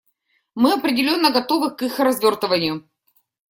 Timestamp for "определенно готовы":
0.73-1.75